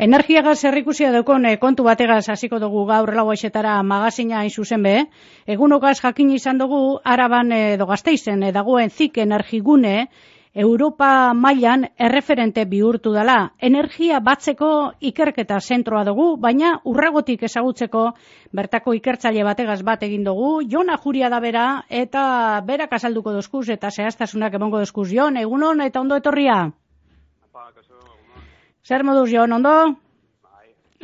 Energia 0.00 0.40
gaz 0.40 0.62
errikusia 0.64 1.10
daukon 1.12 1.44
eh, 1.44 1.58
kontu 1.60 1.84
bategaz 1.84 2.30
hasiko 2.32 2.56
dugu 2.56 2.86
gaur 2.88 3.10
lau 3.12 3.26
aixetara 3.28 3.74
magazina 3.84 4.38
hain 4.38 4.48
zuzen 4.48 4.82
be. 4.82 4.94
Egun 5.46 5.74
jakin 6.00 6.30
izan 6.30 6.56
dugu, 6.56 7.00
araban 7.04 7.52
edo 7.52 7.84
gazteizen 7.84 8.42
eh, 8.42 8.50
dagoen 8.50 8.88
zik 8.88 9.18
energigune, 9.18 10.08
Europa 10.54 11.34
mailan 11.34 11.84
erreferente 11.98 12.64
bihurtu 12.64 13.12
dela. 13.12 13.52
Energia 13.58 14.20
batzeko 14.20 14.92
ikerketa 15.00 15.60
zentroa 15.60 16.04
dugu, 16.04 16.36
baina 16.38 16.80
urragotik 16.84 17.42
ezagutzeko 17.42 18.14
bertako 18.52 18.94
ikertzaile 18.94 19.44
bategaz 19.44 19.82
bat 19.82 20.02
egin 20.02 20.24
dugu. 20.24 20.62
Jona 20.62 20.96
juria 20.96 21.28
da 21.28 21.40
bera 21.40 21.84
eta 21.90 22.62
berak 22.64 22.94
azalduko 22.94 23.32
dozkuz 23.32 23.68
eta 23.68 23.90
zehaztasunak 23.90 24.54
emongo 24.54 24.78
dozkuz. 24.78 25.10
Jon, 25.12 25.36
egunon 25.36 25.82
eta 25.82 26.00
ondo 26.00 26.16
etorria? 26.16 26.70
Zer 28.82 29.04
moduz 29.04 29.28
joan, 29.30 29.52
ondo? 29.52 29.74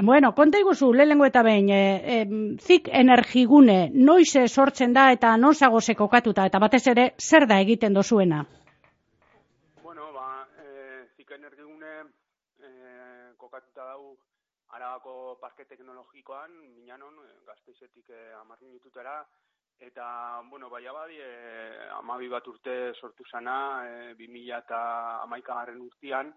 Bueno, 0.03 0.35
konta 0.35 0.59
iguzu, 0.61 0.91
lehengo 0.93 1.25
eta 1.25 1.43
behin, 1.43 1.71
e, 1.73 1.81
e, 2.15 2.17
zik 2.61 2.89
energigune, 2.93 3.91
noiz 3.95 4.35
sortzen 4.47 4.93
da 4.93 5.11
eta 5.13 5.37
non 5.37 5.55
zago 5.55 5.81
kokatuta, 5.97 6.45
eta 6.45 6.59
batez 6.59 6.87
ere, 6.89 7.15
zer 7.19 7.47
da 7.47 7.61
egiten 7.61 7.95
dozuena? 7.95 8.45
Bueno, 9.83 10.13
ba, 10.13 10.47
e, 10.59 11.09
zik 11.17 11.31
energigune 11.31 11.93
e, 12.61 13.33
kokatuta 13.39 13.85
dau 13.85 14.19
arabako 14.69 15.39
parke 15.41 15.65
teknologikoan, 15.65 16.53
minanon, 16.77 17.15
gazteizetik 17.47 18.11
e, 18.11 18.35
amarrin 18.41 18.73
ditutera, 18.73 19.25
eta, 19.81 20.43
bueno, 20.51 20.69
bai 20.69 20.87
abadi, 20.87 21.17
e, 21.17 21.89
amabi 22.03 22.29
bat 22.29 22.47
urte 22.47 22.93
sortu 23.01 23.25
zana, 23.33 23.87
e, 23.89 24.15
2000 24.15 24.59
eta 24.59 25.23
amaikagarren 25.23 25.81
urtean, 25.81 26.35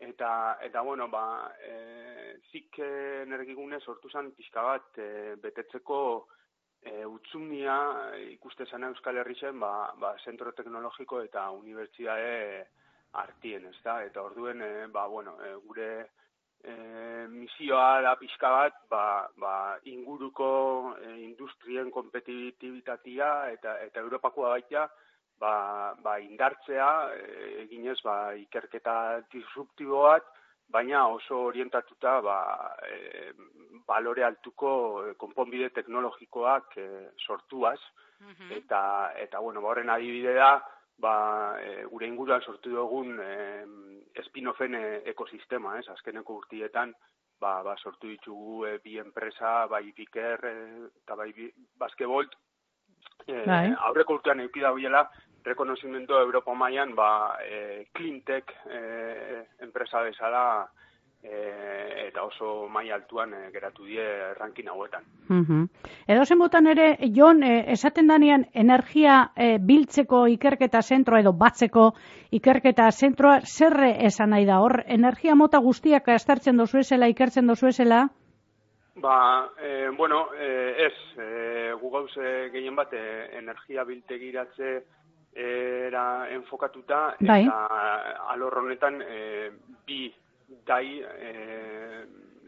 Eta, 0.00 0.56
eta 0.64 0.80
bueno, 0.80 1.08
ba, 1.12 1.52
e, 1.60 2.38
zik 2.50 2.78
energigune 2.80 3.80
sortu 3.80 4.08
zen 4.08 4.30
pixka 4.32 4.62
bat 4.64 4.96
e, 4.96 5.36
betetzeko 5.42 5.98
e, 6.80 7.04
utzumia 7.04 7.76
ikuste 8.30 8.64
zen 8.64 8.88
Euskal 8.88 9.20
Herri 9.20 9.36
zen, 9.36 9.58
ba, 9.60 9.92
ba, 10.00 10.14
zentro 10.24 10.54
teknologiko 10.56 11.20
eta 11.20 11.50
unibertsiade 11.52 12.64
artien, 13.20 13.66
ez 13.68 13.76
da? 13.84 14.00
Eta 14.06 14.24
orduen, 14.24 14.62
e, 14.64 14.86
ba, 14.94 15.04
bueno, 15.06 15.36
e, 15.44 15.52
gure 15.66 15.90
e, 16.64 16.72
misioa 17.28 18.00
da 18.00 18.16
pixka 18.16 18.50
bat, 18.56 18.80
ba, 18.88 19.04
ba, 19.36 19.54
inguruko 19.84 20.50
e, 20.96 21.12
industrien 21.26 21.90
kompetitibitatea 21.92 23.30
eta, 23.52 23.76
eta 23.84 24.00
Europakoa 24.06 24.56
baita, 24.56 24.88
ba, 25.40 25.94
ba 26.02 26.18
indartzea 26.20 26.90
e, 27.14 27.22
eginez 27.64 27.98
ba 28.04 28.34
ikerketa 28.36 29.22
disruptibo 29.32 30.02
bat 30.08 30.26
baina 30.70 31.06
oso 31.08 31.46
orientatuta 31.50 32.20
ba, 32.20 32.40
e, 32.86 33.32
balore 33.86 34.24
altuko 34.24 34.72
e, 35.04 35.14
konponbide 35.18 35.70
teknologikoak 35.70 36.76
e, 36.76 36.90
sortuaz 37.26 37.80
mhm. 38.20 38.52
eta 38.60 38.82
eta 39.16 39.40
bueno 39.40 39.62
ba, 39.62 39.72
horren 39.72 39.90
adibide 39.90 40.34
da 40.34 40.52
ba, 41.00 41.56
e, 41.60 41.84
gure 41.88 42.06
inguruan 42.06 42.44
sortu 42.44 42.74
dugun 42.74 43.16
e, 43.24 43.32
espinofen 44.20 44.76
e, 44.76 44.84
ekosistema, 45.12 45.78
ez, 45.80 45.86
azkeneko 45.88 46.36
urtietan, 46.42 46.92
ba, 47.40 47.60
ba, 47.64 47.76
sortu 47.80 48.10
ditugu 48.12 48.66
e, 48.68 48.76
bi 48.84 48.98
enpresa, 49.00 49.64
bai 49.72 49.86
Biker 49.96 50.44
e, 50.44 50.54
eta 51.02 51.16
bai 51.16 51.32
Baskebolt, 51.80 52.36
e, 53.26 53.42
bai. 53.46 53.64
aurreko 53.88 54.20
urtean 54.20 54.44
eukida 54.44 54.74
biela, 54.76 55.06
rekonozimento 55.44 56.20
Europa 56.20 56.54
mailan 56.54 56.94
ba 56.94 57.36
e, 57.44 57.86
Cleantech 57.92 58.50
e, 58.66 59.46
enpresa 59.60 60.02
bezala 60.02 60.68
e, 61.22 62.08
eta 62.08 62.24
oso 62.24 62.68
mai 62.68 62.90
altuan 62.90 63.34
e, 63.34 63.50
geratu 63.52 63.84
die 63.84 64.04
ranking 64.34 64.68
hauetan. 64.68 65.04
Mhm. 65.28 65.66
Edo 66.06 66.24
zen 66.24 66.66
ere 66.66 66.96
Jon 67.14 67.42
e, 67.42 67.72
esaten 67.72 68.06
danean 68.06 68.46
energia 68.54 69.32
e, 69.36 69.58
biltzeko 69.58 70.26
ikerketa 70.26 70.82
zentroa 70.82 71.20
edo 71.20 71.32
batzeko 71.32 71.92
ikerketa 72.30 72.90
zentroa 72.90 73.40
zerre 73.40 74.06
esan 74.06 74.30
nahi 74.30 74.46
da 74.46 74.60
hor 74.60 74.82
energia 74.86 75.34
mota 75.34 75.58
guztiak 75.58 76.08
astartzen 76.08 76.56
dozu 76.56 76.78
esela 76.78 77.08
ikertzen 77.08 77.46
dozu 77.46 77.68
esela? 77.68 78.08
Ba, 78.96 79.48
e, 79.56 79.88
bueno, 79.96 80.28
e, 80.34 80.86
ez, 80.86 80.96
e, 81.16 81.72
gu 81.80 81.90
gauze 81.90 82.50
gehien 82.52 82.74
bat 82.76 82.92
e, 82.92 83.38
energia 83.38 83.84
biltegiratze 83.84 84.82
era 85.34 86.28
enfokatuta 86.34 87.14
bai. 87.20 87.44
eta 87.44 88.16
alor 88.32 88.58
honetan 88.58 89.00
e, 89.02 89.50
bi 89.86 90.12
dai 90.66 91.00
e, 91.00 91.34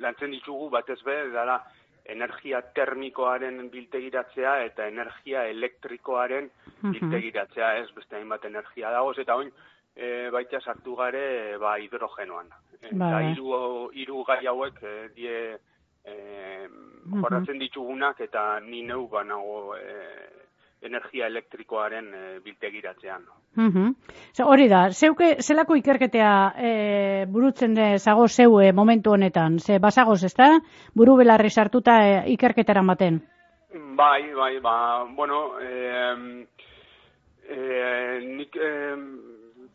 lantzen 0.02 0.30
ditugu 0.30 0.68
batez 0.70 0.98
be 1.06 1.16
dela 1.30 1.60
energia 2.04 2.60
termikoaren 2.74 3.68
biltegiratzea 3.70 4.56
eta 4.64 4.88
energia 4.90 5.44
elektrikoaren 5.46 6.50
biltegiratzea, 6.82 7.76
ez 7.78 7.90
beste 7.94 8.16
hainbat 8.16 8.44
energia 8.44 8.90
dagoz 8.90 9.18
eta 9.22 9.36
oin 9.38 9.52
e, 9.94 10.30
baita 10.34 10.60
sartu 10.60 10.96
gare 10.96 11.58
ba 11.62 11.76
hidrogenoan. 11.78 12.50
Eta 12.80 12.96
bai. 12.98 13.26
hiru 13.30 13.90
hiru 13.94 14.24
gai 14.26 14.46
hauek 14.46 14.82
e, 14.82 14.96
die 15.14 15.36
eh 16.04 16.66
jorratzen 17.12 17.58
ditugunak 17.58 18.20
eta 18.20 18.60
ni 18.60 18.82
neu 18.82 19.06
banago 19.08 19.76
eh 19.76 20.42
energia 20.82 21.26
elektrikoaren 21.26 22.08
e, 22.14 22.22
biltegiratzean. 22.44 23.24
Mm 23.56 23.94
hori 24.42 24.68
da, 24.68 24.86
zeuke, 24.90 25.36
zelako 25.40 25.76
ikerketea 25.76 26.32
e, 26.56 26.70
burutzen 27.28 27.76
zago 27.98 28.26
zeu 28.28 28.60
e, 28.60 28.72
momentu 28.72 29.10
honetan? 29.10 29.58
Ze 29.58 29.78
basagoz, 29.78 30.24
ez 30.24 30.34
da? 30.34 30.48
Buru 30.94 31.16
belarri 31.16 31.50
sartuta 31.50 31.98
e, 32.06 32.32
ikerketara 32.32 32.82
maten? 32.82 33.20
Bai, 33.96 34.32
bai, 34.34 34.58
ba, 34.60 35.04
bueno, 35.16 35.58
e, 35.60 35.68
e, 37.48 38.20
nik, 38.24 38.56
e, 38.56 38.96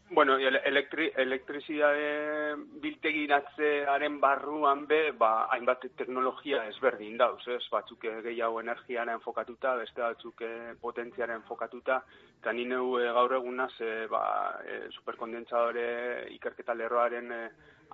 Bueno, 0.09 0.38
elektri, 0.38 1.09
elektrizidade 1.19 2.56
biltegiratzearen 2.79 4.22
barruan 4.23 4.85
be, 4.88 5.12
ba, 5.12 5.50
hainbat 5.51 5.84
teknologia 6.00 6.62
ezberdin 6.69 7.18
dauz, 7.19 7.41
ez? 7.51 7.59
Batzuk 7.73 8.06
gehiago 8.23 8.62
energiara 8.63 9.18
enfokatuta, 9.18 9.73
beste 9.81 10.01
batzuk 10.01 10.44
eh, 10.47 10.75
potentziaren 10.79 11.41
enfokatuta, 11.41 12.00
eta 12.40 12.53
ni 12.56 12.63
neu 12.69 12.95
e, 13.01 13.09
gaur 13.18 13.35
egunaz, 13.35 13.73
e, 13.84 14.07
ba, 14.07 14.23
e, 14.63 14.78
superkondentsadore 14.95 15.90
ikerketa 16.38 16.78
lerroaren 16.79 17.35
e, 17.35 17.41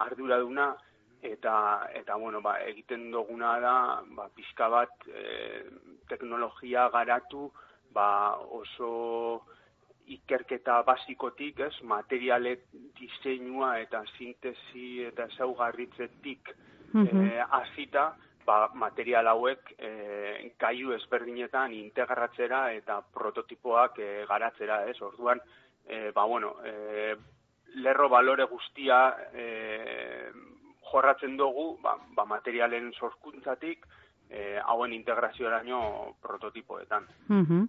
arduraduna, 0.06 0.70
eta, 1.26 1.56
eta 1.98 2.20
bueno, 2.22 2.44
ba, 2.46 2.60
egiten 2.70 3.10
duguna 3.16 3.58
da, 3.64 3.76
ba, 4.14 4.30
pixka 4.38 4.70
bat 4.70 5.10
e, 5.10 5.66
teknologia 6.14 6.86
garatu, 6.94 7.50
ba, 7.98 8.38
oso 8.62 8.94
ikerketa 10.08 10.82
basikotik, 10.84 11.60
ez, 11.60 11.74
materialek 11.84 12.66
diseinua 13.00 13.78
eta 13.80 14.04
sintesi 14.18 15.04
eta 15.08 15.28
zaugarritzetik 15.38 16.54
mm 16.94 17.06
-hmm. 17.06 17.32
e, 17.32 17.46
azita, 17.62 18.16
ba, 18.46 18.70
material 18.74 19.28
hauek 19.28 19.74
e, 19.78 20.54
gaiu 20.60 20.94
ezberdinetan 20.94 21.74
integratzera 21.74 22.72
eta 22.74 23.02
prototipoak 23.14 24.00
e, 24.00 24.26
garatzera, 24.30 24.86
ez, 24.90 25.02
orduan, 25.02 25.42
e, 25.86 26.12
ba, 26.12 26.26
bueno, 26.26 26.56
e, 26.66 27.16
lerro 27.76 28.10
balore 28.10 28.44
guztia 28.44 29.16
e, 29.34 30.32
jorratzen 30.92 31.38
dugu, 31.38 31.78
ba, 31.82 31.98
ba 32.16 32.26
materialen 32.26 32.92
sorkuntzatik, 32.94 33.86
eh, 34.30 34.60
hauen 34.66 34.94
integrazioaraino 34.94 36.16
prototipoetan. 36.22 37.06
Mm 37.28 37.68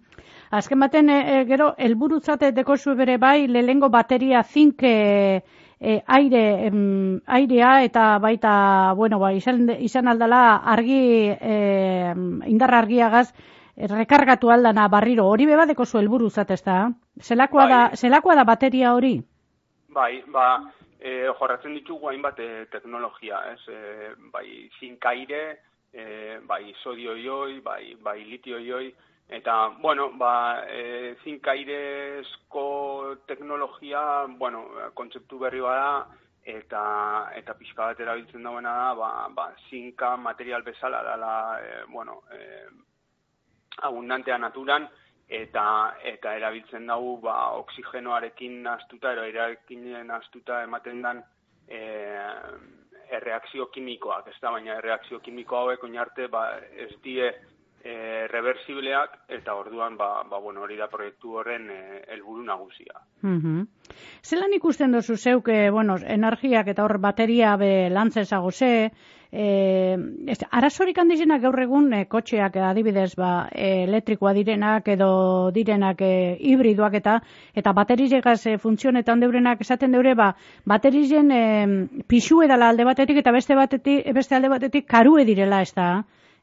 Azken 0.51 0.79
baten, 0.79 1.09
e, 1.09 1.43
gero, 1.49 1.73
elburutzate 1.77 2.51
dekozu 2.51 2.93
bere 2.95 3.17
bai, 3.17 3.47
lehengo 3.47 3.89
bateria 3.89 4.43
zink 4.43 4.83
e, 4.83 5.41
aire, 6.07 6.43
em, 6.67 7.19
airea 7.25 7.83
eta 7.83 8.17
baita, 8.19 8.93
bueno, 8.95 9.19
ba, 9.19 9.33
izan, 9.33 9.67
izan 9.79 10.07
aldala 10.07 10.57
argi, 10.73 11.29
e, 11.33 12.13
indarra 12.45 12.79
argiagaz, 12.79 13.33
rekargatu 13.75 14.51
aldana 14.51 14.87
barriro, 14.87 15.27
hori 15.27 15.45
beba 15.45 15.65
dekozu 15.65 15.99
elburutzate 15.99 16.53
ez 16.53 16.63
da? 16.63 16.79
Zelakoa, 17.21 17.65
bai. 17.65 17.69
da, 17.73 17.81
zelakoa 17.95 18.35
da 18.35 18.45
bateria 18.47 18.93
hori? 18.95 19.17
Bai, 19.89 20.23
ba, 20.31 20.47
e, 20.99 21.27
jorratzen 21.39 21.75
ditugu 21.75 22.09
hainbat 22.09 22.39
e, 22.39 22.49
teknologia, 22.71 23.41
ez? 23.53 23.61
E, 23.67 24.13
bai, 24.31 24.69
zinkaire, 24.79 25.43
e, 25.95 26.39
bai 26.43 26.73
sodio 26.83 27.15
ioi, 27.15 27.61
bai, 27.63 27.95
bai 28.03 28.19
litio 28.27 28.59
ioi, 28.59 28.89
eta, 29.27 29.55
bueno, 29.81 30.09
ba, 30.19 30.65
e, 30.67 31.15
zinkairezko 31.23 32.65
teknologia, 33.25 34.25
bueno, 34.27 34.65
kontzeptu 34.93 35.39
berri 35.39 35.63
bada, 35.63 36.05
eta 36.45 36.83
eta 37.39 37.55
pixka 37.57 37.87
bat 37.87 38.03
erabiltzen 38.03 38.43
dauena 38.43 38.75
da, 38.81 38.91
ba, 38.99 39.11
ba, 39.33 39.47
zinka 39.69 40.15
material 40.17 40.67
bezala 40.67 41.01
dela, 41.07 41.33
e, 41.63 41.81
bueno, 41.93 42.21
e, 42.29 42.67
abundantea 43.87 44.37
naturan, 44.37 44.89
eta 45.27 45.95
eta 46.03 46.35
erabiltzen 46.37 46.85
dugu 46.87 47.17
ba 47.21 47.35
oxigenoarekin 47.57 48.67
astuta 48.67 49.13
edo 49.13 49.23
erarekin 49.23 50.11
astuta 50.11 50.61
ematen 50.63 51.01
dan 51.01 51.23
e, 51.67 51.79
erreakzio 53.11 53.67
kimikoak, 53.73 54.27
ez 54.27 54.37
da, 54.41 54.51
baina 54.51 54.77
erreakzio 54.79 55.19
kimiko 55.19 55.57
hauek 55.57 55.83
oinarte 55.83 56.27
ba, 56.31 56.45
ez 56.85 56.91
die 57.03 57.27
e, 57.85 58.27
reversibleak 58.31 59.17
eta 59.37 59.55
orduan 59.55 59.97
ba, 59.97 60.23
ba, 60.29 60.39
bueno, 60.39 60.61
hori 60.61 60.77
da 60.77 60.87
proiektu 60.91 61.37
horren 61.39 61.69
e, 61.69 61.81
helburu 62.13 62.43
nagusia. 62.43 63.01
Mm 63.21 63.39
-hmm. 63.41 63.67
Zelan 64.23 64.53
ikusten 64.53 64.91
dozu 64.91 65.17
zeuk, 65.17 65.49
bueno, 65.71 65.97
energiak 66.17 66.67
eta 66.67 66.83
hor 66.83 66.97
bateria 66.99 67.55
be 67.57 67.89
lantzezago 67.89 68.51
ze, 68.51 68.91
e, 69.35 69.97
ez, 70.31 70.37
arazorik 70.51 70.97
handizenak 71.01 71.41
gaur 71.43 71.59
egun 71.59 71.91
e, 71.93 72.01
kotxeak 72.11 72.55
adibidez 72.69 73.11
ba, 73.19 73.49
e, 73.51 73.83
elektrikoa 73.83 74.33
direnak 74.37 74.87
edo 74.95 75.09
direnak 75.55 76.01
e, 76.01 76.11
hibridoak 76.39 76.97
eta 77.01 77.17
eta 77.53 77.73
baterizegaz 77.75 78.39
e, 78.47 78.57
funtzionetan 78.61 79.23
deurenak 79.23 79.61
esaten 79.65 79.95
deure 79.95 80.15
ba, 80.15 80.31
baterizen 80.65 81.31
e, 81.31 81.43
pixu 82.07 82.41
edala 82.47 82.71
alde 82.71 82.87
batetik 82.87 83.23
eta 83.23 83.35
beste 83.35 83.59
batetik 83.59 84.11
beste 84.15 84.39
alde 84.39 84.53
batetik 84.55 84.87
karue 84.87 85.25
direla 85.27 85.61
ez 85.61 85.73
da 85.73 85.89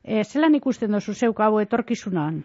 e, 0.04 0.24
zelan 0.24 0.58
ikusten 0.60 0.92
dozu 0.92 1.14
zeuk 1.14 1.40
hau 1.40 1.54
etorkizunan? 1.64 2.42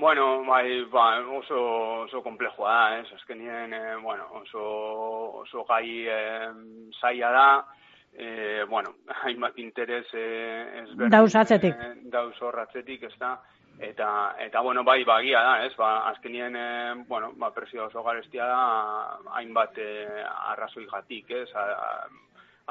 Bueno, 0.00 0.42
bai, 0.46 0.84
ba, 0.86 1.20
oso, 1.20 1.60
oso 2.06 2.22
komplejoa 2.24 2.72
da, 2.72 3.00
ez, 3.02 3.12
azkenien, 3.12 3.74
e, 3.74 3.96
bueno, 4.00 4.24
oso, 4.38 4.62
oso 5.42 5.64
gai 5.68 6.06
e, 6.08 6.20
zaila 6.98 7.30
da, 7.34 7.48
e, 8.14 8.64
bueno, 8.64 8.94
hainbat 9.26 9.58
interes 9.60 10.06
e, 10.14 10.24
ezberdin. 10.84 11.12
Dauz 11.12 11.34
atzetik. 11.36 11.76
E, 11.76 11.90
dauz 12.14 12.32
horratzetik, 12.40 13.04
ez 13.10 13.18
da, 13.20 13.34
eta, 13.90 14.08
eta, 14.40 14.62
bueno, 14.64 14.86
bai, 14.88 15.02
bagia 15.04 15.44
da, 15.44 15.52
ez, 15.66 15.74
ba, 15.76 15.90
azkenien, 16.14 16.56
e, 16.56 16.94
bueno, 17.04 17.34
ba, 17.36 17.52
presio 17.52 17.84
oso 17.90 18.00
garestia 18.06 18.48
da, 18.48 18.64
hainbat 19.36 19.76
e, 19.84 19.90
arrazoi 20.54 20.86
jatik, 20.88 21.28
ez, 21.42 21.50
a, 21.52 22.06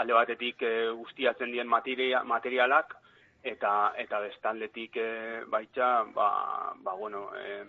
alde 0.01 0.17
batetik 0.17 0.65
e, 0.65 0.73
ustiatzen 1.05 1.53
dien 1.53 1.69
materia, 1.69 2.23
materialak, 2.25 2.97
eta 3.43 3.93
eta 3.97 4.19
bestaldetik 4.19 4.97
e, 4.97 5.11
baita 5.47 6.03
ba, 6.15 6.73
ba 6.75 6.93
bueno 6.93 7.29
e, 7.35 7.63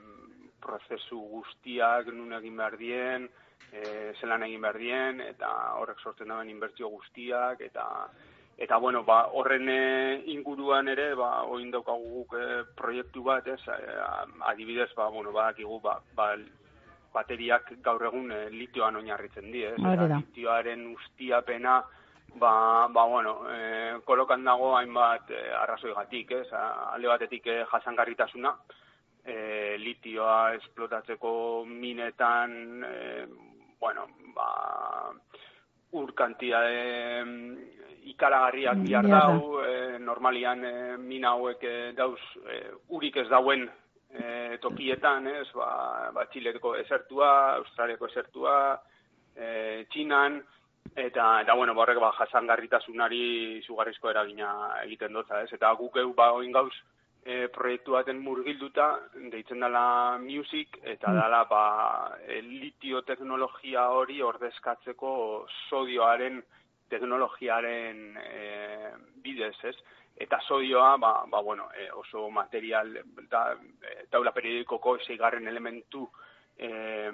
prozesu 0.61 1.21
guztiak 1.31 2.11
nun 2.13 2.33
egin 2.39 2.57
behar 2.57 2.77
dien 2.77 3.29
e, 3.73 4.13
zelan 4.21 4.43
egin 4.43 4.61
behar 4.61 4.79
dien 4.79 5.21
eta 5.21 5.51
horrek 5.79 6.01
sortzen 6.03 6.29
dauen 6.29 6.51
inbertsio 6.51 6.91
guztiak 6.91 7.61
eta 7.61 7.87
eta 8.61 8.77
bueno 8.77 9.05
ba 9.05 9.31
horren 9.33 9.69
e, 9.69 10.23
inguruan 10.35 10.89
ere 10.89 11.15
ba 11.15 11.43
orain 11.45 11.71
daukagu 11.71 12.11
guk 12.17 12.35
e, 12.35 12.65
proiektu 12.77 13.23
bat 13.23 13.47
ez? 13.47 13.61
Adibidez 14.53 14.91
ba 14.97 15.09
bueno 15.09 15.33
badakigu 15.33 15.81
ba, 15.81 16.01
ba 16.15 16.35
bateriak 17.15 17.73
gaur 17.83 18.05
egun 18.11 18.33
e, 18.33 18.51
litioan 18.51 18.97
oinarritzen 18.97 19.51
die 19.53 19.71
ez? 19.71 19.79
Litioaren 19.79 20.87
ustiapena 20.93 21.81
ba, 22.35 22.89
ba 22.89 23.05
bueno, 23.05 23.41
e, 23.51 24.01
kolokan 24.05 24.45
dago 24.45 24.77
hainbat 24.77 25.31
e, 25.31 25.41
arrazoi 25.63 25.95
gatik, 25.95 26.33
ez, 26.33 26.49
alde 26.53 27.09
batetik 27.09 27.47
e, 27.47 27.65
jasangarritasuna, 27.71 28.55
e, 29.25 29.77
litioa 29.79 30.55
esplotatzeko 30.55 31.65
minetan, 31.67 32.85
e, 32.85 33.27
bueno, 33.81 34.07
ba, 34.35 35.13
ur 35.93 36.15
kantia 36.15 36.61
de 36.61 36.81
ikaragarriak 38.13 38.77
mm, 38.79 38.85
bihar 38.87 39.09
dau, 39.09 39.61
e, 39.65 39.99
normalian 39.99 40.65
e, 40.65 40.75
mina 40.97 41.35
hauek 41.35 41.65
e, 41.65 41.77
dauz 41.97 42.21
e, 42.47 42.63
urik 42.97 43.17
ez 43.25 43.29
dauen 43.29 43.67
e, 43.67 44.57
tokietan, 44.63 45.27
ez, 45.27 45.49
ba, 45.55 46.11
ba 46.15 46.27
Txileko 46.31 46.77
esertua, 46.81 47.57
Australiako 47.61 48.09
esertua, 48.11 48.57
e, 49.35 49.85
Txinan, 49.91 50.41
eta 50.97 51.41
eta 51.43 51.55
bueno, 51.55 51.75
horrek 51.79 51.99
ba 52.01 52.13
jasangarritasunari 52.19 53.59
izugarrizko 53.59 54.11
eragina 54.11 54.51
egiten 54.85 55.13
dotza, 55.13 55.43
ez? 55.43 55.53
Eta 55.53 55.73
guk 55.79 55.97
eu 55.97 56.13
ba 56.15 56.33
oin 56.33 56.53
gauz 56.53 56.73
e, 57.25 57.49
proiektu 57.55 57.97
baten 57.97 58.21
murgilduta 58.25 58.89
deitzen 59.33 59.61
dela 59.61 60.19
music 60.19 60.81
eta 60.83 61.11
mm. 61.11 61.21
dela 61.21 61.45
ba 61.51 61.65
e, 62.27 62.41
litio 62.43 63.03
teknologia 63.03 63.89
hori 63.91 64.21
ordezkatzeko 64.23 65.47
sodioaren 65.69 66.43
teknologiaren 66.91 68.17
e, 68.19 68.93
bidez, 69.23 69.57
ez? 69.65 69.77
Eta 70.21 70.41
sodioa, 70.45 70.97
ba, 71.01 71.13
ba 71.31 71.41
bueno, 71.41 71.71
e, 71.73 71.87
oso 71.97 72.27
material, 72.35 72.91
da, 73.31 73.55
e, 73.81 73.95
taula 74.11 74.35
periodikoko 74.37 74.99
seigarren 75.07 75.47
elementu 75.49 76.03
eh, 76.59 77.13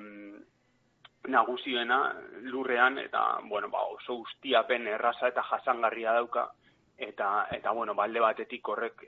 nagusiena 1.29 2.15
lurrean 2.43 2.99
eta 2.99 3.39
bueno, 3.49 3.69
ba, 3.69 3.83
oso 3.95 4.15
ustiapen 4.23 4.87
erraza 4.89 5.29
eta 5.29 5.43
jasangarria 5.43 6.13
dauka. 6.13 6.51
Eta 6.97 7.49
eta 7.53 7.73
bueno, 7.77 7.95
balde 7.95 8.21
batetik 8.21 8.69
horrek 8.69 9.03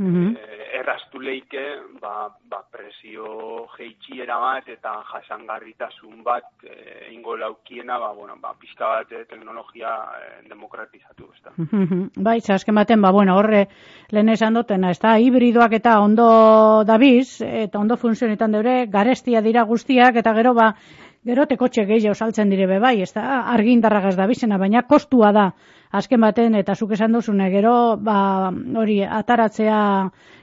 eh 0.00 0.04
-hmm. 0.04 0.36
errastu 0.80 1.20
leike 1.20 1.62
ba, 2.00 2.28
ba 2.48 2.64
presio 2.72 3.66
jeitxiera 3.76 4.38
bat 4.38 4.68
eta 4.68 4.92
jasangarritasun 5.12 6.22
bat 6.24 6.44
e, 6.64 7.12
ingo 7.12 7.36
laukiena 7.36 7.98
ba, 7.98 8.12
bueno, 8.12 8.36
ba, 8.40 8.54
pizka 8.58 8.86
bat 8.86 9.12
e, 9.12 9.24
teknologia 9.24 9.90
e, 10.20 10.48
demokratizatu 10.48 11.28
ezta. 11.34 11.50
Mm 11.56 11.66
-hmm. 11.66 12.10
Bai, 12.16 12.40
zasken 12.40 12.74
baten, 12.74 13.02
ba, 13.02 13.10
bueno, 13.10 13.36
horre 13.36 13.68
lehen 14.10 14.28
esan 14.28 14.54
dutena, 14.54 14.90
ez 14.90 14.98
da, 14.98 15.18
hibridoak 15.18 15.72
eta 15.72 16.00
ondo 16.00 16.84
dabiz, 16.84 17.40
eta 17.42 17.78
ondo 17.78 17.96
funtzionetan 17.96 18.52
deure, 18.52 18.86
garestia 18.86 19.40
dira 19.42 19.62
guztiak, 19.62 20.16
eta 20.16 20.34
gero 20.34 20.54
ba, 20.54 20.74
Gero 21.28 21.44
tekotxe 21.44 21.82
gehiago 21.84 22.14
saltzen 22.16 22.48
dire 22.48 22.78
bai, 22.80 23.02
ez 23.04 23.10
da, 23.12 23.22
argindarragaz 23.52 24.14
da 24.16 24.26
bizena, 24.26 24.56
baina 24.56 24.80
kostua 24.88 25.32
da 25.36 25.50
azken 25.92 26.22
baten, 26.24 26.54
eta 26.56 26.74
zuk 26.74 26.94
esan 26.96 27.12
duzune, 27.12 27.50
gero, 27.52 27.72
ba, 28.00 28.48
hori, 28.80 29.02
ataratzea 29.04 29.80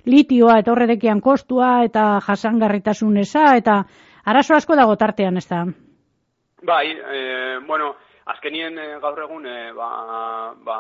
litioa 0.06 0.60
eta 0.62 0.72
horredekian 0.76 1.22
kostua 1.22 1.72
eta 1.88 2.04
jasangarritasun 2.28 3.18
eza, 3.24 3.48
eta 3.58 3.80
arazo 4.26 4.54
asko 4.54 4.78
dago 4.78 4.96
tartean, 5.02 5.42
ez 5.42 5.48
da? 5.50 5.64
Bai, 6.68 6.86
e, 6.94 7.24
bueno, 7.66 7.96
azkenien 8.36 8.78
e, 8.78 8.88
gaur 9.02 9.24
egun, 9.26 9.50
e, 9.50 9.72
ba, 9.74 9.90
ba, 10.62 10.78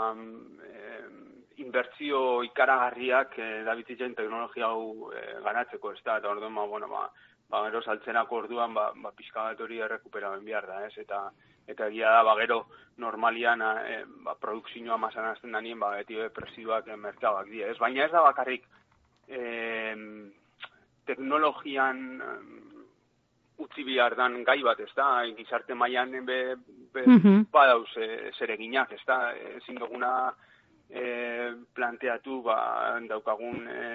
inbertzio 1.57 2.43
ikaragarriak 2.45 3.33
e, 3.39 3.47
dabititzen 3.65 4.13
teknologia 4.13 4.69
hau 4.69 5.09
e, 5.09 5.23
ganatzeko, 5.41 5.95
ez 5.97 6.03
da, 6.03 6.19
eta 6.21 6.29
orduan, 6.29 6.53
ba, 6.53 6.67
bueno, 6.69 6.89
ba, 6.91 7.07
ba, 7.49 7.63
gero 7.67 7.81
saltzenako 7.81 8.41
orduan, 8.43 8.73
ba, 8.75 8.89
ba, 8.95 9.11
pixka 9.15 9.49
bat 9.49 9.61
hori 9.63 9.79
errekuperaben 9.83 10.43
behar 10.45 10.67
da, 10.67 10.81
ez, 10.87 10.93
eta, 10.99 11.21
eta 11.67 11.87
egia 11.87 12.11
da, 12.17 12.23
ba, 12.27 12.35
gero 12.41 12.63
normalian 13.03 13.63
e, 13.63 14.01
ba, 14.25 14.35
produkzioa 14.41 14.97
masan 14.99 15.29
azten 15.31 15.55
da 15.55 15.61
nien, 15.63 15.79
ba, 15.79 15.93
beti 15.95 16.19
depresiduak 16.19 16.89
e, 16.91 16.99
merkabak 16.99 17.49
dira. 17.51 17.71
Ez, 17.71 17.77
baina 17.79 18.05
ez 18.05 18.11
da 18.11 18.23
bakarrik 18.25 18.67
e, 19.27 19.95
teknologian 21.07 22.03
utzi 23.63 23.83
bihar 23.87 24.13
dan 24.19 24.43
gai 24.45 24.59
bat, 24.63 24.79
ez 24.83 24.91
da, 24.95 25.23
gizarte 25.37 25.73
mailan 25.73 26.19
be, 26.25 26.55
be, 26.93 27.05
mm 27.05 27.19
-hmm. 27.23 27.45
badauz 27.51 27.89
e, 27.97 28.31
zereginak, 28.37 28.91
ez 28.91 29.03
da, 29.07 29.33
ezin 29.57 29.79
duguna 29.79 30.33
e, 30.89 31.53
planteatu, 31.73 32.41
ba, 32.41 32.99
daukagun... 33.07 33.67
E, 33.67 33.85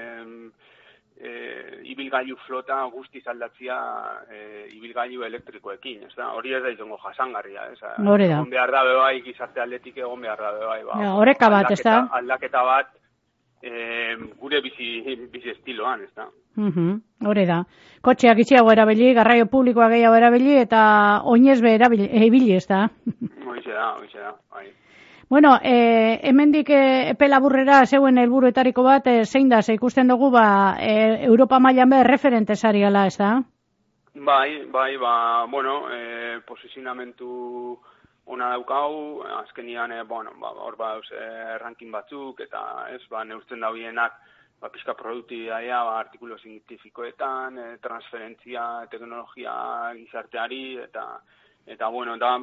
ibilgailu 1.84 2.36
flota 2.46 2.78
guzti 2.92 3.22
aldatzia 3.26 3.76
e, 4.30 4.40
ibilgailu 4.76 5.24
elektrikoekin, 5.26 6.02
ez 6.08 6.14
da? 6.16 6.30
Hori 6.36 6.54
ez 6.54 6.62
da 6.62 6.72
izango 6.74 6.98
jasangarria, 7.02 7.66
ez 7.72 7.78
da? 7.80 7.94
Hori 8.14 8.28
da. 8.28 8.38
Egon 8.38 8.50
behar 8.50 8.72
da 8.74 8.82
bebai, 8.88 9.14
gizarte 9.26 9.62
atletik 9.62 9.98
egon 9.98 10.20
behar 10.20 10.40
da 10.40 10.52
bebai, 10.58 10.82
ba. 10.88 10.98
Ja, 11.02 11.14
horeka 11.18 11.50
bat, 11.52 11.70
ez 11.70 11.80
da? 11.82 11.96
Aldaketa 12.20 12.62
bat, 12.68 12.94
e, 13.62 14.16
gure 14.40 14.60
bizi, 14.64 14.92
bizi 15.32 15.54
estiloan, 15.56 16.04
ez 16.08 16.12
da? 16.16 16.28
Mhm, 16.56 17.00
hori 17.26 17.46
da. 17.48 17.62
Kotxeak 18.04 18.42
itxiago 18.44 18.72
erabili, 18.72 19.12
garraio 19.16 19.46
publikoa 19.46 19.88
gehiago 19.88 20.16
erabili, 20.18 20.56
eta 20.60 21.22
oinez 21.24 21.60
be 21.62 21.74
erabili, 21.74 22.54
ez 22.54 22.66
da? 22.74 22.88
Hori 23.46 23.62
da, 23.66 23.92
hori 23.96 24.08
da, 24.12 24.34
bai. 24.52 24.66
Bueno, 25.32 25.54
e, 25.62 26.20
hemendik 26.28 26.68
e, 26.68 27.10
epe 27.14 27.28
laburrera 27.28 27.86
zeuen 27.86 28.18
helburuetariko 28.20 28.82
bat, 28.84 29.06
e, 29.06 29.24
zein 29.24 29.48
da, 29.48 29.62
ze 29.62 29.72
ikusten 29.78 30.08
dugu, 30.12 30.28
ba, 30.30 30.76
e, 30.78 31.24
Europa 31.24 31.58
mailan 31.58 31.88
be 31.88 32.02
referente 32.04 32.56
sariala, 32.56 33.06
ez 33.06 33.16
da? 33.16 33.30
Bai, 34.14 34.66
bai, 34.68 34.98
ba, 35.00 35.46
bueno, 35.48 35.86
e, 35.88 36.40
posizionamentu 36.44 37.78
ona 38.26 38.50
daukau, 38.52 39.22
azkenian, 39.38 39.92
e, 39.92 40.02
bueno, 40.02 40.34
ba, 40.36 40.52
hor 40.52 40.76
ba, 40.76 40.98
e, 41.00 41.56
ranking 41.64 41.90
batzuk, 41.90 42.44
eta 42.44 42.90
ez, 42.92 43.00
ba, 43.08 43.24
neurtzen 43.24 43.64
dauienak, 43.64 44.20
ba, 44.62 44.70
pizka 44.70 44.94
produktibidaia, 44.94 45.82
ba, 45.82 45.98
artikulo 45.98 46.38
zientifikoetan, 46.38 47.58
e, 47.58 47.70
transferentzia, 47.82 48.86
teknologia 48.90 49.54
gizarteari, 49.98 50.62
eta, 50.84 51.06
eta, 51.66 51.88
bueno, 51.90 52.14
da, 52.16 52.36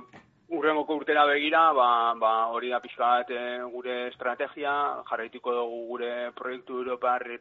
urrengoko 0.50 0.98
urtera 0.98 1.24
begira, 1.30 1.62
ba, 1.78 2.14
ba, 2.20 2.34
hori 2.52 2.74
da 2.74 2.82
pixka 2.84 3.08
bat 3.08 3.32
e, 3.32 3.44
gure 3.72 3.96
estrategia, 4.10 4.74
jarraituko 5.08 5.54
dugu 5.54 5.80
gure 5.94 6.12
proiektu 6.36 6.82
Europa, 6.82 7.16
e, 7.24 7.40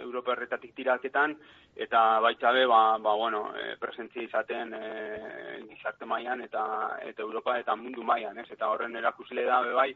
Europa 0.00 0.34
erretatik 0.34 0.74
tiraketan, 0.74 1.36
eta 1.76 2.02
baitzabe, 2.24 2.64
ba, 2.66 2.98
ba, 2.98 3.14
bueno, 3.14 3.50
e, 3.54 3.76
presentzia 3.78 4.24
izaten 4.24 4.72
e, 4.74 4.84
gizarte 5.68 6.08
mailan 6.08 6.42
eta 6.42 6.64
eta 7.04 7.22
Europa 7.22 7.58
eta 7.60 7.76
mundu 7.76 8.02
mailan, 8.02 8.38
ez? 8.40 8.48
Eta 8.50 8.72
horren 8.72 8.96
erakusle 8.96 9.44
da, 9.44 9.60
bai, 9.76 9.92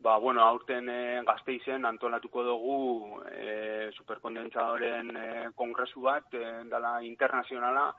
ba, 0.00 0.16
bueno, 0.18 0.42
aurten 0.42 0.88
e, 0.88 1.00
gazteizen 1.26 1.84
antolatuko 1.84 2.44
dugu 2.44 3.20
e, 3.30 3.90
superkondentsadoren 3.96 5.10
e, 5.16 5.26
kongresu 5.54 6.00
bat, 6.00 6.32
e, 6.34 6.64
dala 6.70 6.98
internazionala, 7.04 7.90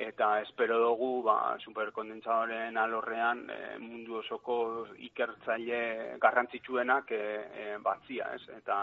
eta 0.00 0.40
espero 0.40 0.78
dugu 0.80 1.22
ba, 1.22 1.56
superkondentsadoren 1.60 2.78
alorrean 2.80 3.42
e, 3.52 3.58
mundu 3.82 4.16
osoko 4.22 4.86
ikertzaile 5.04 6.16
garrantzitsuenak 6.22 7.12
e, 7.12 7.20
e, 7.64 7.66
batzia, 7.84 8.30
ez? 8.36 8.40
Eta, 8.56 8.78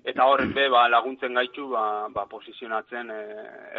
eta 0.00 0.28
horren 0.30 0.54
be, 0.56 0.64
ba, 0.72 0.86
laguntzen 0.88 1.36
gaitu 1.36 1.68
ba, 1.74 1.84
ba, 2.14 2.24
posizionatzen 2.30 3.12
e, 3.12 3.20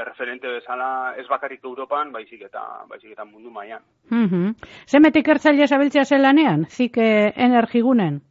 erreferente 0.03 0.51
bezala 0.59 1.15
ez 1.17 1.25
bakarrik 1.31 1.65
Europan, 1.65 2.13
baizik 2.13 2.45
eta, 2.51 2.85
baizik 2.91 3.17
eta 3.17 3.25
mundu 3.25 3.49
mailan. 3.49 3.81
Mm 4.11 4.29
-hmm. 4.29 4.53
Zemet 4.85 5.15
ikertzaile 5.15 5.67
zabiltzia 5.67 6.05
zelanean, 6.05 6.65
zik 6.69 6.97
energigunen? 6.97 8.21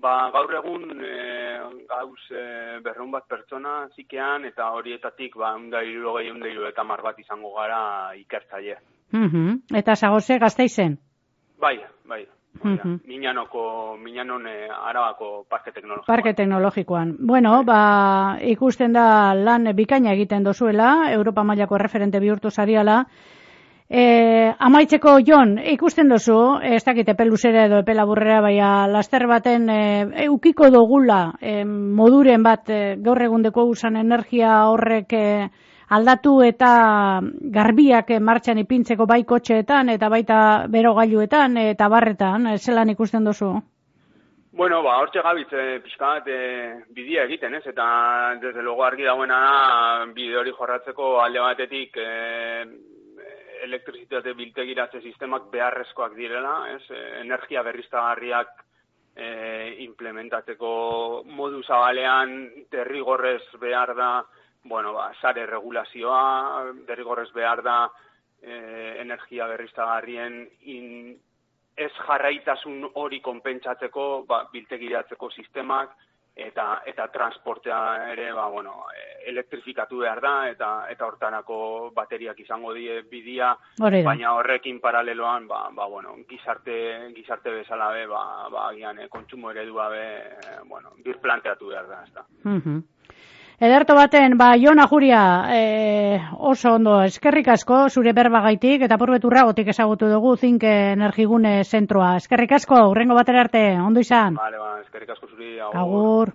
Ba, 0.00 0.30
gaur 0.32 0.54
egun 0.56 1.02
e, 1.04 1.14
gauz 1.88 2.22
e, 2.32 2.42
berrun 2.84 3.10
bat 3.12 3.26
pertsona 3.28 3.74
zikean 3.96 4.46
eta 4.48 4.70
horietatik 4.72 5.36
ba, 5.36 5.52
unda 5.58 5.82
iruro 5.84 6.14
gehi 6.16 6.30
unda 6.32 6.48
eta 6.68 6.84
mar 6.84 7.02
bat 7.04 7.18
izango 7.20 7.52
gara 7.56 8.14
ikertzaile. 8.16 8.78
Mm 9.12 9.28
-hmm. 9.28 9.78
Eta 9.78 9.96
zagoze 9.96 10.38
gazta 10.38 10.62
izen? 10.64 10.98
Bai, 11.60 11.80
bai. 12.04 12.26
Mm 12.62 12.76
-hmm. 12.76 13.00
Minanoko, 13.06 13.96
Minanon 13.96 14.46
e, 14.46 14.68
arabako 14.70 15.44
parke 15.48 15.72
teknologikoan. 15.72 16.16
Parke 16.16 16.34
teknologikoan. 16.34 17.16
Bueno, 17.20 17.50
bai. 17.62 17.64
ba, 17.64 18.38
ikusten 18.40 18.92
da 18.92 19.34
lan 19.34 19.76
bikaina 19.76 20.12
egiten 20.12 20.44
dozuela, 20.44 21.12
Europa 21.12 21.44
mailako 21.44 21.78
referente 21.78 22.20
bihurtu 22.20 22.50
zariala, 22.50 23.06
E, 23.90 24.02
amaitzeko 24.62 25.16
Jon, 25.26 25.56
ikusten 25.72 26.12
duzu, 26.12 26.36
ez 26.62 26.78
dakite 26.86 27.16
peluzera 27.18 27.64
edo 27.66 27.80
epela 27.82 28.04
burrera, 28.06 28.36
baina 28.44 28.86
laster 28.86 29.24
baten 29.26 29.64
e, 29.66 29.78
eukiko 30.28 30.68
dugula 30.70 31.32
e, 31.42 31.64
moduren 31.66 32.44
bat 32.46 32.70
e, 32.70 32.78
gaur 33.02 33.18
egundeko 33.24 33.64
usan 33.66 33.98
energia 33.98 34.52
horrek 34.70 35.16
e, 35.18 35.24
aldatu 35.98 36.36
eta 36.46 36.68
garbiak 37.56 38.12
e, 38.14 38.20
martxan 38.22 38.60
ipintzeko 38.62 39.08
bai 39.10 39.24
kotxeetan 39.26 39.90
eta 39.96 40.12
baita 40.14 40.38
berogailuetan 40.70 41.58
eta 41.64 41.90
barretan, 41.90 42.46
e, 42.46 42.58
zelan 42.62 42.94
ikusten 42.94 43.26
duzu? 43.26 43.50
Bueno, 44.54 44.84
ba, 44.86 45.00
hortxe 45.02 45.26
gabitz, 45.26 45.50
e, 45.50 45.80
pixka 45.82 46.12
bat, 46.14 46.30
e, 46.30 46.94
bidia 46.94 47.26
egiten, 47.26 47.58
ez? 47.58 47.66
Eta, 47.74 47.90
desde 48.38 48.62
logo 48.62 48.86
argi 48.86 49.02
dagoena 49.02 49.42
da, 49.42 50.06
bide 50.14 50.38
hori 50.38 50.54
jorratzeko 50.54 51.16
alde 51.24 51.42
batetik, 51.42 51.98
e, 51.98 52.99
elektrizitate 53.64 54.34
biltegiratze 54.38 55.00
sistemak 55.00 55.50
beharrezkoak 55.52 56.16
direla, 56.16 56.54
ez? 56.74 56.82
E, 56.90 57.00
energia 57.20 57.62
berriztagarriak 57.66 58.52
e, 59.14 59.30
implementatzeko 59.86 60.72
modu 61.38 61.62
zabalean 61.62 62.36
derrigorrez 62.72 63.42
behar 63.60 63.94
da, 63.96 64.12
bueno, 64.64 64.92
ba, 64.96 65.10
sare 65.20 65.46
regulazioa, 65.46 66.70
derrigorrez 66.88 67.30
behar 67.36 67.64
da 67.64 67.80
e, 68.42 69.00
energia 69.00 69.48
berriztagarrien 69.50 70.44
in, 70.74 71.16
ez 71.80 71.92
jarraitasun 72.06 72.90
hori 72.94 73.20
konpentsatzeko 73.24 74.06
ba, 74.28 74.44
biltegiratzeko 74.52 75.30
sistemak, 75.30 75.96
eta 76.36 76.82
eta 76.86 77.08
transportea 77.12 78.12
ere 78.12 78.32
ba 78.32 78.46
bueno 78.48 78.84
elektrifikatu 79.26 79.98
behar 79.98 80.20
da 80.20 80.34
eta 80.50 80.70
eta 80.90 81.06
hortanako 81.06 81.90
bateriak 81.96 82.38
izango 82.40 82.72
die 82.74 83.02
bidia 83.10 83.54
baina 83.78 84.34
horrekin 84.34 84.80
paraleloan 84.80 85.48
ba, 85.48 85.68
ba 85.74 85.86
bueno 85.86 86.16
gizarte 86.28 87.12
gizarte 87.16 87.50
bezala 87.50 87.90
be 87.92 88.06
ba 88.06 88.48
ba 88.50 88.68
agian 88.68 88.98
e, 88.98 89.08
kontsumo 89.08 89.50
eredua 89.50 89.88
be 89.88 90.06
e, 90.06 90.56
bueno 90.68 90.90
bir 91.04 91.18
planteatu 91.18 91.68
behar 91.68 91.88
da 91.88 92.02
ezta 92.04 92.26
mm 92.44 92.80
Ederto 93.60 93.92
baten, 93.92 94.38
ba, 94.40 94.54
Jona 94.56 94.86
Juria, 94.88 95.44
e, 95.52 96.16
oso 96.48 96.70
ondo, 96.78 96.94
eskerrik 97.04 97.50
asko, 97.52 97.90
zure 97.92 98.14
berbagaitik, 98.16 98.86
eta 98.86 98.96
porbeturra 98.96 99.42
gotik 99.44 99.68
ezagutu 99.68 100.08
dugu, 100.08 100.32
zinke 100.40 100.70
energigune 100.94 101.58
zentroa. 101.68 102.14
Eskerrik 102.22 102.54
asko, 102.56 102.78
urrengo 102.88 103.18
batera 103.18 103.42
arte, 103.44 103.60
ondo 103.84 104.00
izan. 104.00 104.38
Vale, 104.40 104.56
ba, 104.56 104.70
eskerrik 104.80 105.12
asko 105.12 105.28
zuri, 105.28 105.58
agur. 105.60 105.76
agur. 105.76 106.28